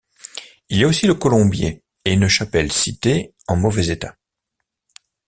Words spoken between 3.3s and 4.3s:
en mauvais état.